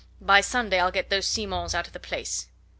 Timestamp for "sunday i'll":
0.41-0.89